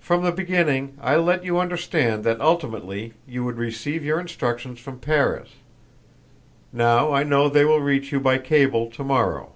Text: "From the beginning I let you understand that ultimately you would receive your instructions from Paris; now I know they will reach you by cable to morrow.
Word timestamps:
"From 0.00 0.22
the 0.24 0.32
beginning 0.32 0.96
I 1.02 1.16
let 1.16 1.44
you 1.44 1.58
understand 1.58 2.24
that 2.24 2.40
ultimately 2.40 3.12
you 3.28 3.44
would 3.44 3.58
receive 3.58 4.02
your 4.02 4.18
instructions 4.18 4.80
from 4.80 4.98
Paris; 4.98 5.50
now 6.72 7.12
I 7.12 7.24
know 7.24 7.50
they 7.50 7.66
will 7.66 7.80
reach 7.82 8.10
you 8.10 8.20
by 8.20 8.38
cable 8.38 8.90
to 8.92 9.04
morrow. 9.04 9.52